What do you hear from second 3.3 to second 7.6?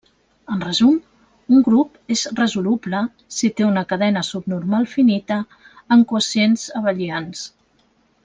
si té una cadena subnormal finita amb quocients abelians.